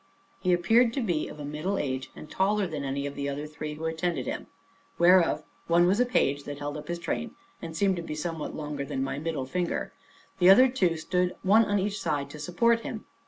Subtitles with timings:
[0.39, 3.45] He appeared to be of a middle age, and taller than any of the other
[3.45, 4.47] three who attended him,
[4.97, 8.55] whereof one was a page that held up his train, and seemed to be somewhat
[8.55, 9.93] longer than my middle finger;
[10.39, 13.05] the other two stood one on each side to support him.